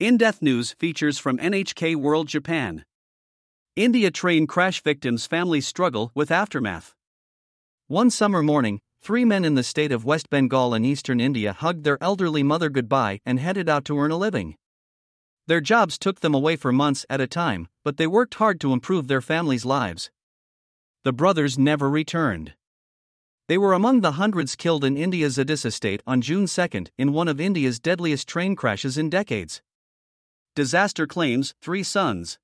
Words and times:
In 0.00 0.16
Depth 0.16 0.40
News 0.40 0.72
features 0.78 1.18
from 1.18 1.36
NHK 1.36 1.94
World 1.94 2.26
Japan. 2.26 2.86
India 3.76 4.10
train 4.10 4.46
crash 4.46 4.82
victims' 4.82 5.26
families 5.26 5.66
struggle 5.66 6.10
with 6.14 6.30
aftermath. 6.30 6.94
One 7.86 8.08
summer 8.08 8.42
morning, 8.42 8.80
three 9.02 9.26
men 9.26 9.44
in 9.44 9.56
the 9.56 9.62
state 9.62 9.92
of 9.92 10.06
West 10.06 10.30
Bengal 10.30 10.72
in 10.72 10.86
eastern 10.86 11.20
India 11.20 11.52
hugged 11.52 11.84
their 11.84 12.02
elderly 12.02 12.42
mother 12.42 12.70
goodbye 12.70 13.20
and 13.26 13.38
headed 13.38 13.68
out 13.68 13.84
to 13.84 13.98
earn 13.98 14.10
a 14.10 14.16
living. 14.16 14.56
Their 15.46 15.60
jobs 15.60 15.98
took 15.98 16.20
them 16.20 16.32
away 16.32 16.56
for 16.56 16.72
months 16.72 17.04
at 17.10 17.20
a 17.20 17.26
time, 17.26 17.68
but 17.84 17.98
they 17.98 18.06
worked 18.06 18.36
hard 18.36 18.58
to 18.62 18.72
improve 18.72 19.06
their 19.06 19.20
families' 19.20 19.66
lives. 19.66 20.10
The 21.04 21.12
brothers 21.12 21.58
never 21.58 21.90
returned. 21.90 22.54
They 23.48 23.58
were 23.58 23.74
among 23.74 24.00
the 24.00 24.12
hundreds 24.12 24.56
killed 24.56 24.82
in 24.82 24.96
India's 24.96 25.36
Odisha 25.36 25.70
state 25.70 26.02
on 26.06 26.22
June 26.22 26.46
2 26.46 26.86
in 26.96 27.12
one 27.12 27.28
of 27.28 27.38
India's 27.38 27.78
deadliest 27.78 28.26
train 28.26 28.56
crashes 28.56 28.96
in 28.96 29.10
decades. 29.10 29.60
Disaster 30.60 31.06
claims 31.06 31.54
three 31.62 31.82
sons. 31.82 32.38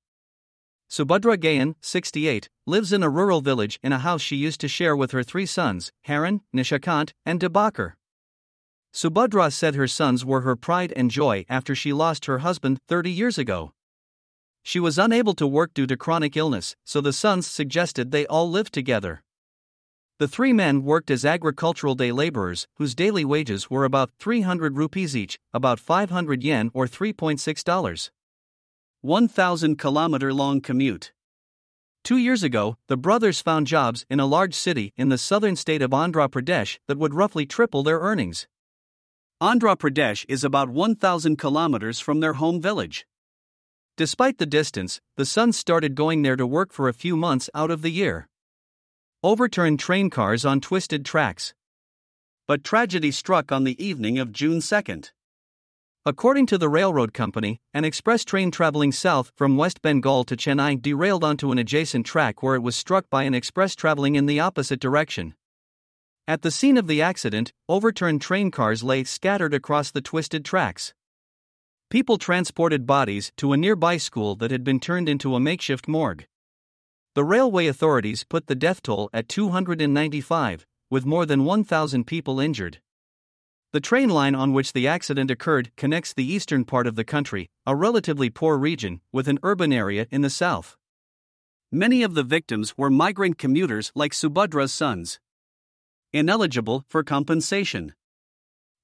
Subhadra 0.89 1.37
Gayan, 1.37 1.75
68, 1.81 2.49
lives 2.65 2.91
in 2.91 3.03
a 3.03 3.11
rural 3.11 3.41
village 3.41 3.79
in 3.83 3.93
a 3.93 3.99
house 3.99 4.23
she 4.23 4.35
used 4.35 4.59
to 4.61 4.67
share 4.67 4.95
with 4.95 5.11
her 5.11 5.21
three 5.21 5.45
sons, 5.45 5.91
Haran, 6.05 6.41
Nishakant, 6.51 7.11
and 7.27 7.39
Debakar. 7.39 7.93
Subhadra 8.91 9.53
said 9.53 9.75
her 9.75 9.87
sons 9.87 10.25
were 10.25 10.41
her 10.41 10.55
pride 10.55 10.91
and 10.95 11.11
joy 11.11 11.45
after 11.47 11.75
she 11.75 11.93
lost 11.93 12.25
her 12.25 12.39
husband 12.39 12.79
30 12.87 13.11
years 13.11 13.37
ago. 13.37 13.73
She 14.63 14.79
was 14.79 14.97
unable 14.97 15.35
to 15.35 15.45
work 15.45 15.75
due 15.75 15.85
to 15.85 15.95
chronic 15.95 16.35
illness, 16.35 16.75
so 16.83 17.01
the 17.01 17.13
sons 17.13 17.45
suggested 17.45 18.09
they 18.09 18.25
all 18.25 18.49
live 18.49 18.71
together. 18.71 19.21
The 20.19 20.27
three 20.27 20.51
men 20.51 20.83
worked 20.83 21.11
as 21.11 21.23
agricultural 21.23 21.93
day 21.93 22.11
laborers, 22.11 22.67
whose 22.77 22.95
daily 22.95 23.23
wages 23.23 23.69
were 23.69 23.85
about 23.85 24.09
300 24.17 24.75
rupees 24.75 25.15
each, 25.15 25.37
about 25.53 25.79
500 25.79 26.43
yen 26.43 26.71
or 26.73 26.87
$3.6. 26.87 28.09
1,000 29.01 29.75
kilometer 29.77 30.33
long 30.33 30.59
commute. 30.59 31.13
Two 32.03 32.17
years 32.17 32.41
ago, 32.41 32.77
the 32.87 32.97
brothers 32.97 33.41
found 33.41 33.67
jobs 33.67 34.07
in 34.09 34.19
a 34.19 34.25
large 34.25 34.55
city 34.55 34.91
in 34.97 35.09
the 35.09 35.19
southern 35.19 35.55
state 35.55 35.83
of 35.83 35.91
Andhra 35.91 36.27
Pradesh 36.27 36.79
that 36.87 36.97
would 36.97 37.13
roughly 37.13 37.45
triple 37.45 37.83
their 37.83 37.99
earnings. 37.99 38.47
Andhra 39.39 39.77
Pradesh 39.77 40.25
is 40.27 40.43
about 40.43 40.69
1,000 40.69 41.37
kilometers 41.37 41.99
from 41.99 42.21
their 42.21 42.33
home 42.33 42.59
village. 42.59 43.05
Despite 43.97 44.39
the 44.39 44.47
distance, 44.47 44.99
the 45.15 45.27
sons 45.27 45.57
started 45.57 45.93
going 45.93 46.23
there 46.23 46.35
to 46.35 46.47
work 46.47 46.73
for 46.73 46.89
a 46.89 46.93
few 46.93 47.15
months 47.15 47.51
out 47.53 47.69
of 47.69 47.83
the 47.83 47.91
year 47.91 48.27
overturned 49.23 49.79
train 49.79 50.11
cars 50.11 50.45
on 50.45 50.61
twisted 50.61 51.03
tracks. 51.03 51.55
But 52.47 52.63
tragedy 52.63 53.09
struck 53.09 53.51
on 53.51 53.63
the 53.63 53.83
evening 53.83 54.19
of 54.19 54.31
June 54.31 54.61
2. 54.61 55.01
According 56.05 56.45
to 56.45 56.57
the 56.59 56.69
railroad 56.69 57.15
company, 57.15 57.59
an 57.73 57.83
express 57.83 58.23
train 58.23 58.51
traveling 58.51 58.91
south 58.91 59.31
from 59.35 59.57
West 59.57 59.81
Bengal 59.81 60.23
to 60.25 60.37
Chennai 60.37 60.79
derailed 60.79 61.23
onto 61.23 61.51
an 61.51 61.57
adjacent 61.57 62.05
track 62.05 62.43
where 62.43 62.53
it 62.53 62.61
was 62.61 62.75
struck 62.75 63.09
by 63.09 63.23
an 63.23 63.33
express 63.33 63.75
traveling 63.75 64.13
in 64.13 64.27
the 64.27 64.39
opposite 64.39 64.79
direction. 64.79 65.33
At 66.27 66.43
the 66.43 66.51
scene 66.51 66.77
of 66.77 66.85
the 66.85 67.01
accident, 67.01 67.53
overturned 67.67 68.21
train 68.21 68.51
cars 68.51 68.83
lay 68.83 69.03
scattered 69.03 69.53
across 69.53 69.89
the 69.89 70.01
twisted 70.01 70.45
tracks. 70.45 70.93
People 71.89 72.19
transported 72.19 72.85
bodies 72.85 73.31
to 73.37 73.51
a 73.51 73.57
nearby 73.57 73.97
school 73.97 74.35
that 74.35 74.51
had 74.51 74.63
been 74.63 74.79
turned 74.79 75.09
into 75.09 75.33
a 75.33 75.39
makeshift 75.39 75.87
morgue. 75.87 76.27
The 77.17 77.23
railway 77.23 77.65
authorities 77.65 78.23
put 78.23 78.45
the 78.45 78.53
death 78.53 78.83
toll 78.83 79.09
at 79.11 79.27
295, 79.27 80.67
with 80.91 81.03
more 81.03 81.25
than 81.25 81.45
1,000 81.45 82.05
people 82.05 82.39
injured. 82.39 82.79
The 83.73 83.79
train 83.79 84.09
line 84.09 84.35
on 84.35 84.53
which 84.53 84.71
the 84.71 84.87
accident 84.87 85.31
occurred 85.31 85.75
connects 85.75 86.13
the 86.13 86.31
eastern 86.31 86.63
part 86.63 86.85
of 86.85 86.95
the 86.95 87.03
country, 87.03 87.49
a 87.65 87.75
relatively 87.75 88.29
poor 88.29 88.55
region, 88.55 89.01
with 89.11 89.27
an 89.27 89.39
urban 89.41 89.73
area 89.73 90.05
in 90.11 90.21
the 90.21 90.29
south. 90.29 90.77
Many 91.71 92.03
of 92.03 92.13
the 92.13 92.21
victims 92.21 92.77
were 92.77 92.91
migrant 92.91 93.39
commuters 93.39 93.91
like 93.95 94.11
Subhadra's 94.11 94.71
sons. 94.71 95.19
Ineligible 96.13 96.85
for 96.87 97.03
compensation. 97.03 97.95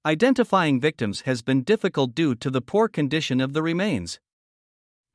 Identifying 0.07 0.81
victims 0.81 1.21
has 1.21 1.43
been 1.43 1.61
difficult 1.61 2.15
due 2.15 2.33
to 2.33 2.49
the 2.49 2.61
poor 2.61 2.87
condition 2.87 3.39
of 3.39 3.53
the 3.53 3.61
remains. 3.61 4.19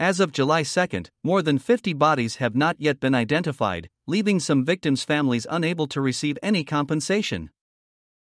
As 0.01 0.21
of 0.21 0.31
July 0.31 0.63
2, 0.63 1.03
more 1.25 1.43
than 1.43 1.59
50 1.59 1.93
bodies 1.93 2.37
have 2.37 2.55
not 2.55 2.77
yet 2.79 3.01
been 3.01 3.17
identified, 3.17 3.91
leaving 4.07 4.39
some 4.39 4.65
victims' 4.65 5.03
families 5.03 5.45
unable 5.51 5.89
to 5.89 6.01
receive 6.01 6.39
any 6.41 6.63
compensation. 6.63 7.51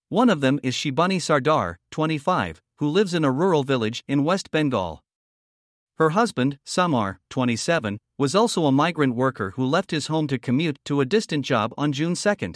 One 0.09 0.31
of 0.31 0.41
them 0.41 0.61
is 0.63 0.75
Shibani 0.75 1.21
Sardar, 1.21 1.81
25, 1.91 2.63
who 2.77 2.87
lives 2.87 3.15
in 3.15 3.25
a 3.25 3.33
rural 3.33 3.65
village 3.65 4.05
in 4.07 4.23
West 4.23 4.53
Bengal. 4.53 5.03
Her 5.99 6.11
husband, 6.11 6.61
Samar, 6.65 7.19
27, 7.31 7.99
was 8.17 8.37
also 8.37 8.67
a 8.67 8.73
migrant 8.73 9.17
worker 9.17 9.51
who 9.57 9.67
left 9.67 9.91
his 9.91 10.07
home 10.07 10.29
to 10.29 10.39
commute 10.39 10.79
to 10.85 11.01
a 11.01 11.05
distant 11.05 11.45
job 11.45 11.75
on 11.77 11.91
June 11.91 12.15
2. 12.15 12.53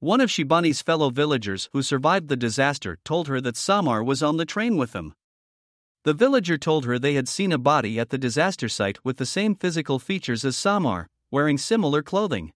One 0.00 0.20
of 0.20 0.28
Shibani's 0.28 0.82
fellow 0.82 1.08
villagers 1.08 1.70
who 1.72 1.80
survived 1.80 2.28
the 2.28 2.36
disaster 2.36 2.98
told 3.06 3.28
her 3.28 3.40
that 3.40 3.56
Samar 3.56 4.04
was 4.04 4.22
on 4.22 4.36
the 4.36 4.44
train 4.44 4.76
with 4.76 4.92
them. 4.92 5.14
The 6.04 6.14
villager 6.14 6.58
told 6.58 6.84
her 6.84 6.98
they 6.98 7.14
had 7.14 7.28
seen 7.28 7.52
a 7.52 7.58
body 7.58 8.00
at 8.00 8.10
the 8.10 8.18
disaster 8.18 8.68
site 8.68 8.98
with 9.04 9.18
the 9.18 9.26
same 9.26 9.54
physical 9.54 10.00
features 10.00 10.44
as 10.44 10.56
Samar, 10.56 11.06
wearing 11.30 11.58
similar 11.58 12.02
clothing. 12.02 12.52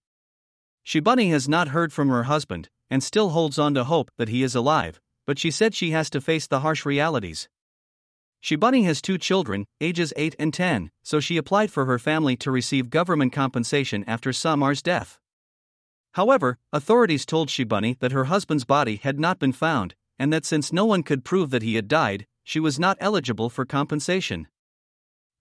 Shibani 0.85 1.29
has 1.29 1.47
not 1.47 1.69
heard 1.69 1.93
from 1.93 2.09
her 2.09 2.23
husband 2.23 2.67
and 2.89 3.01
still 3.01 3.29
holds 3.29 3.57
on 3.57 3.73
to 3.73 3.85
hope 3.85 4.11
that 4.17 4.29
he 4.29 4.43
is 4.43 4.55
alive, 4.55 4.99
but 5.25 5.39
she 5.39 5.49
said 5.49 5.73
she 5.73 5.91
has 5.91 6.09
to 6.09 6.21
face 6.21 6.45
the 6.45 6.59
harsh 6.59 6.85
realities. 6.85 7.47
Shibani 8.43 8.83
has 8.83 9.01
two 9.01 9.17
children, 9.17 9.65
ages 9.81 10.13
8 10.15 10.35
and 10.37 10.53
10, 10.53 10.91
so 11.03 11.19
she 11.19 11.37
applied 11.37 11.71
for 11.71 11.85
her 11.85 11.99
family 11.99 12.35
to 12.37 12.51
receive 12.51 12.89
government 12.89 13.33
compensation 13.33 14.03
after 14.07 14.31
Samar's 14.31 14.81
death. 14.81 15.19
However, 16.13 16.57
authorities 16.71 17.25
told 17.25 17.49
Shibani 17.49 17.97
that 17.99 18.11
her 18.11 18.25
husband's 18.25 18.65
body 18.65 18.97
had 18.97 19.19
not 19.19 19.39
been 19.39 19.53
found, 19.53 19.95
and 20.19 20.31
that 20.33 20.45
since 20.45 20.73
no 20.73 20.85
one 20.85 21.03
could 21.03 21.25
prove 21.25 21.49
that 21.49 21.63
he 21.63 21.75
had 21.75 21.87
died, 21.87 22.25
she 22.47 22.61
was 22.61 22.79
not 22.79 22.95
eligible 23.01 23.49
for 23.49 23.65
compensation. 23.65 24.47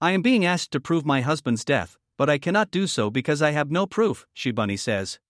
I 0.01 0.11
am 0.11 0.23
being 0.23 0.45
asked 0.45 0.73
to 0.73 0.81
prove 0.81 1.07
my 1.07 1.21
husband's 1.21 1.65
death, 1.65 1.97
but 2.19 2.29
I 2.29 2.37
cannot 2.37 2.73
do 2.73 2.89
so 2.89 3.11
because 3.11 3.41
I 3.41 3.53
have 3.53 3.71
no 3.71 3.87
proof, 3.87 4.27
Shibani 4.35 4.77
says. 4.77 5.21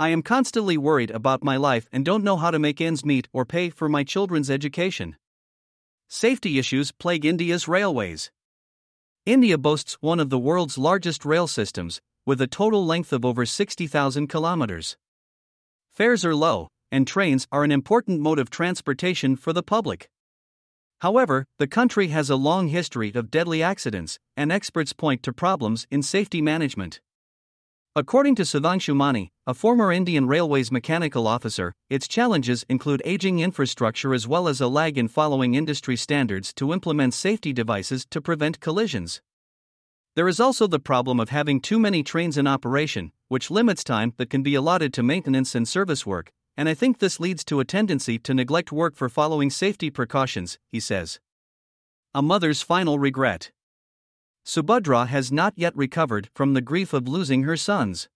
I 0.00 0.08
am 0.08 0.20
constantly 0.20 0.76
worried 0.76 1.12
about 1.12 1.44
my 1.44 1.56
life 1.56 1.88
and 1.92 2.04
don't 2.04 2.24
know 2.24 2.36
how 2.36 2.50
to 2.50 2.58
make 2.58 2.80
ends 2.80 3.04
meet 3.04 3.28
or 3.32 3.44
pay 3.44 3.70
for 3.70 3.88
my 3.88 4.02
children's 4.02 4.50
education. 4.50 5.14
Safety 6.08 6.58
issues 6.58 6.90
plague 6.90 7.24
India's 7.24 7.68
railways. 7.68 8.32
India 9.24 9.56
boasts 9.56 9.96
one 10.00 10.18
of 10.18 10.28
the 10.28 10.40
world's 10.40 10.76
largest 10.76 11.24
rail 11.24 11.46
systems, 11.46 12.00
with 12.26 12.40
a 12.40 12.48
total 12.48 12.84
length 12.84 13.12
of 13.12 13.24
over 13.24 13.46
60,000 13.46 14.26
kilometers. 14.26 14.96
Fares 15.92 16.24
are 16.24 16.34
low, 16.34 16.66
and 16.90 17.06
trains 17.06 17.46
are 17.52 17.62
an 17.62 17.70
important 17.70 18.20
mode 18.20 18.40
of 18.40 18.50
transportation 18.50 19.36
for 19.36 19.52
the 19.52 19.62
public. 19.62 20.10
However, 21.00 21.46
the 21.58 21.66
country 21.66 22.08
has 22.08 22.28
a 22.28 22.36
long 22.36 22.68
history 22.68 23.12
of 23.14 23.30
deadly 23.30 23.62
accidents, 23.62 24.18
and 24.36 24.52
experts 24.52 24.92
point 24.92 25.22
to 25.22 25.32
problems 25.32 25.86
in 25.90 26.02
safety 26.02 26.42
management. 26.42 27.00
According 27.96 28.34
to 28.36 28.42
Sudhanshu 28.42 28.94
Mani, 28.94 29.32
a 29.46 29.54
former 29.54 29.90
Indian 29.90 30.26
Railways 30.26 30.70
mechanical 30.70 31.26
officer, 31.26 31.74
its 31.88 32.06
challenges 32.06 32.64
include 32.68 33.02
aging 33.04 33.40
infrastructure 33.40 34.14
as 34.14 34.28
well 34.28 34.46
as 34.46 34.60
a 34.60 34.68
lag 34.68 34.98
in 34.98 35.08
following 35.08 35.54
industry 35.54 35.96
standards 35.96 36.52
to 36.54 36.72
implement 36.72 37.14
safety 37.14 37.52
devices 37.52 38.06
to 38.10 38.20
prevent 38.20 38.60
collisions. 38.60 39.22
There 40.16 40.28
is 40.28 40.38
also 40.38 40.66
the 40.66 40.78
problem 40.78 41.18
of 41.18 41.30
having 41.30 41.60
too 41.60 41.78
many 41.78 42.02
trains 42.02 42.36
in 42.36 42.46
operation, 42.46 43.10
which 43.28 43.50
limits 43.50 43.82
time 43.82 44.12
that 44.18 44.28
can 44.28 44.42
be 44.42 44.54
allotted 44.54 44.92
to 44.94 45.02
maintenance 45.02 45.54
and 45.54 45.66
service 45.66 46.04
work, 46.04 46.30
and 46.60 46.68
I 46.68 46.74
think 46.74 46.98
this 46.98 47.18
leads 47.18 47.42
to 47.46 47.60
a 47.60 47.64
tendency 47.64 48.18
to 48.18 48.34
neglect 48.34 48.70
work 48.70 48.94
for 48.94 49.08
following 49.08 49.48
safety 49.48 49.88
precautions, 49.88 50.58
he 50.68 50.78
says. 50.78 51.18
A 52.14 52.20
mother's 52.20 52.60
final 52.60 52.98
regret. 52.98 53.50
Subhadra 54.44 55.06
has 55.06 55.32
not 55.32 55.54
yet 55.56 55.74
recovered 55.74 56.28
from 56.34 56.52
the 56.52 56.60
grief 56.60 56.92
of 56.92 57.08
losing 57.08 57.44
her 57.44 57.56
sons. 57.56 58.10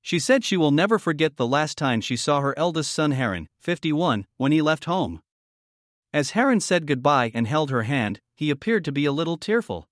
She 0.00 0.18
said 0.18 0.42
she 0.42 0.56
will 0.56 0.72
never 0.72 0.98
forget 0.98 1.36
the 1.36 1.46
last 1.46 1.78
time 1.78 2.00
she 2.00 2.16
saw 2.16 2.40
her 2.40 2.58
eldest 2.58 2.90
son 2.90 3.12
Haran, 3.12 3.46
51, 3.60 4.26
when 4.38 4.50
he 4.50 4.60
left 4.60 4.86
home. 4.86 5.22
As 6.12 6.30
Haran 6.30 6.58
said 6.58 6.88
goodbye 6.88 7.30
and 7.32 7.46
held 7.46 7.70
her 7.70 7.84
hand, 7.84 8.20
he 8.34 8.50
appeared 8.50 8.84
to 8.86 8.90
be 8.90 9.04
a 9.04 9.12
little 9.12 9.36
tearful. 9.36 9.86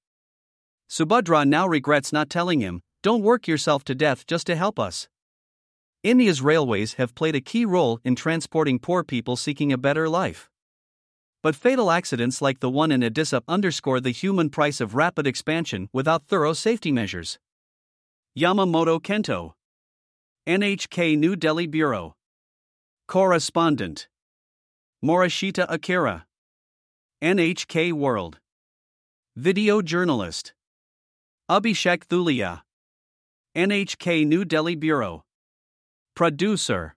Subhadra 0.89 1.47
now 1.47 1.69
regrets 1.69 2.13
not 2.13 2.31
telling 2.31 2.59
him, 2.59 2.83
Don't 3.05 3.23
work 3.23 3.47
yourself 3.47 3.85
to 3.85 3.95
death 3.95 4.27
just 4.27 4.49
to 4.49 4.57
help 4.57 4.81
us. 4.81 5.09
India's 6.03 6.41
railways 6.41 6.95
have 6.95 7.15
played 7.15 7.37
a 7.37 7.43
key 7.43 7.67
role 7.67 8.01
in 8.05 8.17
transporting 8.17 8.79
poor 8.79 9.05
people 9.05 9.37
seeking 9.37 9.71
a 9.71 9.77
better 9.77 10.09
life. 10.09 10.49
But 11.43 11.55
fatal 11.55 11.91
accidents 11.91 12.41
like 12.41 12.61
the 12.61 12.71
one 12.71 12.91
in 12.91 13.03
Odisha 13.03 13.43
underscore 13.47 14.01
the 14.01 14.11
human 14.11 14.49
price 14.49 14.81
of 14.81 14.95
rapid 14.95 15.27
expansion 15.27 15.91
without 15.93 16.27
thorough 16.27 16.55
safety 16.55 16.91
measures. 16.91 17.39
Yamamoto 18.39 18.99
Kento, 18.99 19.53
NHK 20.47 21.19
New 21.19 21.37
Delhi 21.37 21.67
Bureau. 21.67 22.15
Correspondent 23.07 24.09
Morishita 25.05 25.67
Akira, 25.69 26.25
NHK 27.23 27.93
World. 27.93 28.39
Video 29.37 29.83
journalist. 29.83 30.55
Abhishek 31.51 32.07
Thulia. 32.07 32.63
NHK 33.55 34.27
New 34.27 34.47
Delhi 34.47 34.75
Bureau. 34.77 35.25
Producer. 36.21 36.95